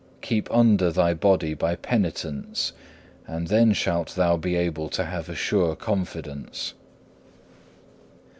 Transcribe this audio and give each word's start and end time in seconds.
Keep 0.23 0.49
under 0.49 0.91
thy 0.91 1.13
body 1.13 1.53
by 1.53 1.75
penitence, 1.75 2.73
and 3.27 3.49
then 3.49 3.71
shalt 3.71 4.15
thou 4.15 4.35
be 4.35 4.55
able 4.55 4.89
to 4.89 5.05
have 5.05 5.29
a 5.29 5.35
sure 5.35 5.75
confidence. 5.75 6.73